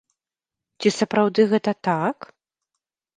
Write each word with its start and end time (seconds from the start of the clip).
Ці 0.81 0.89
сапраўды 0.99 1.45
гэта 1.51 1.71
так? 1.89 2.17